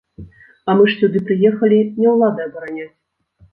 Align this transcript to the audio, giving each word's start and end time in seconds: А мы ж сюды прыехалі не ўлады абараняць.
А 0.69 0.73
мы 0.79 0.87
ж 0.91 0.95
сюды 1.01 1.21
прыехалі 1.27 1.77
не 2.01 2.09
ўлады 2.17 2.49
абараняць. 2.49 2.91